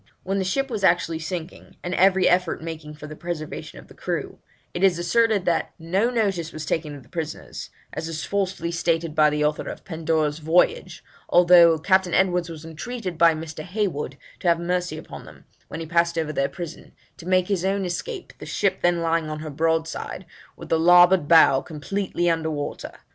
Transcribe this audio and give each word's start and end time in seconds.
When 0.23 0.39
the 0.39 0.43
ship 0.43 0.71
was 0.71 0.83
actually 0.83 1.19
sinking, 1.19 1.75
and 1.83 1.93
every 1.93 2.27
effort 2.27 2.59
making 2.59 2.95
for 2.95 3.05
the 3.05 3.15
preservation 3.15 3.77
of 3.77 3.87
the 3.87 3.93
crew, 3.93 4.39
it 4.73 4.83
is 4.83 4.97
asserted 4.97 5.45
that 5.45 5.73
'no 5.77 6.09
notice 6.09 6.51
was 6.51 6.65
taken 6.65 6.95
of 6.95 7.03
the 7.03 7.07
prisoners, 7.09 7.69
as 7.93 8.07
is 8.07 8.23
falsely 8.25 8.71
stated 8.71 9.13
by 9.13 9.29
the 9.29 9.45
author 9.45 9.69
of 9.69 9.77
the 9.77 9.83
Pandora's 9.83 10.39
Voyage, 10.39 11.03
although 11.29 11.77
Captain 11.77 12.15
Edwards 12.15 12.49
was 12.49 12.65
entreated 12.65 13.15
by 13.19 13.35
Mr. 13.35 13.61
Heywood 13.63 14.17
to 14.39 14.47
have 14.47 14.59
mercy 14.59 14.97
upon 14.97 15.25
them, 15.25 15.45
when 15.67 15.81
he 15.81 15.85
passed 15.85 16.17
over 16.17 16.33
their 16.33 16.49
prison, 16.49 16.93
to 17.17 17.27
make 17.27 17.47
his 17.47 17.63
own 17.63 17.85
escape, 17.85 18.33
the 18.39 18.47
ship 18.47 18.81
then 18.81 19.01
lying 19.01 19.29
on 19.29 19.41
her 19.41 19.51
broadside, 19.51 20.25
with 20.57 20.69
the 20.69 20.79
larboard 20.79 21.27
bow 21.27 21.61
completely 21.61 22.27
under 22.27 22.49
water. 22.49 22.91